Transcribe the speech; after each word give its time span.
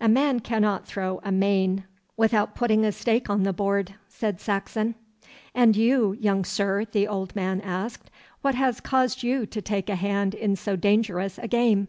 'A 0.00 0.08
man 0.08 0.40
cannot 0.40 0.88
throw 0.88 1.20
a 1.22 1.30
main 1.30 1.84
without 2.16 2.56
putting 2.56 2.84
a 2.84 2.90
stake 2.90 3.30
on 3.30 3.44
the 3.44 3.52
board,' 3.52 3.94
said 4.08 4.40
Saxon. 4.40 4.96
'And 5.54 5.76
you, 5.76 6.14
young 6.18 6.44
sir,' 6.44 6.84
the 6.86 7.06
old 7.06 7.36
man 7.36 7.60
asked, 7.60 8.10
'what 8.42 8.56
has 8.56 8.80
caused 8.80 9.22
you 9.22 9.46
to 9.46 9.62
take 9.62 9.88
a 9.88 9.94
hand 9.94 10.34
in 10.34 10.56
so 10.56 10.74
dangerous 10.74 11.38
a 11.38 11.46
game? 11.46 11.86